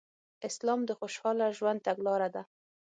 [0.47, 2.43] اسلام د خوشحاله ژوند تګلاره ده